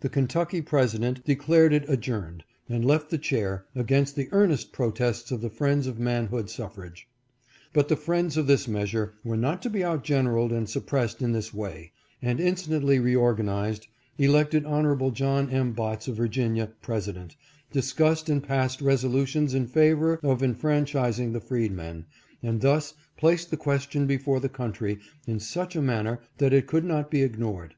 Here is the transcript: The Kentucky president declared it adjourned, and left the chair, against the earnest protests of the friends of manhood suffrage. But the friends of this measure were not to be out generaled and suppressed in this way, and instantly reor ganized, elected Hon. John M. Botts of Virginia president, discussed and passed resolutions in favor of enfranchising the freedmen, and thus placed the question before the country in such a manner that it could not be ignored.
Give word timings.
The 0.00 0.10
Kentucky 0.10 0.60
president 0.60 1.24
declared 1.24 1.72
it 1.72 1.88
adjourned, 1.88 2.44
and 2.68 2.84
left 2.84 3.08
the 3.08 3.16
chair, 3.16 3.64
against 3.74 4.14
the 4.14 4.28
earnest 4.30 4.72
protests 4.72 5.30
of 5.30 5.40
the 5.40 5.48
friends 5.48 5.86
of 5.86 5.98
manhood 5.98 6.50
suffrage. 6.50 7.08
But 7.72 7.88
the 7.88 7.96
friends 7.96 8.36
of 8.36 8.46
this 8.46 8.68
measure 8.68 9.14
were 9.24 9.38
not 9.38 9.62
to 9.62 9.70
be 9.70 9.82
out 9.82 10.04
generaled 10.04 10.52
and 10.52 10.68
suppressed 10.68 11.22
in 11.22 11.32
this 11.32 11.54
way, 11.54 11.92
and 12.20 12.40
instantly 12.40 12.98
reor 12.98 13.34
ganized, 13.34 13.86
elected 14.18 14.66
Hon. 14.66 15.10
John 15.14 15.48
M. 15.48 15.72
Botts 15.72 16.08
of 16.08 16.16
Virginia 16.16 16.70
president, 16.82 17.34
discussed 17.72 18.28
and 18.28 18.42
passed 18.42 18.82
resolutions 18.82 19.54
in 19.54 19.66
favor 19.66 20.20
of 20.22 20.42
enfranchising 20.42 21.32
the 21.32 21.40
freedmen, 21.40 22.04
and 22.42 22.60
thus 22.60 22.92
placed 23.16 23.50
the 23.50 23.56
question 23.56 24.06
before 24.06 24.40
the 24.40 24.50
country 24.50 24.98
in 25.26 25.40
such 25.40 25.74
a 25.74 25.80
manner 25.80 26.20
that 26.36 26.52
it 26.52 26.66
could 26.66 26.84
not 26.84 27.10
be 27.10 27.22
ignored. 27.22 27.76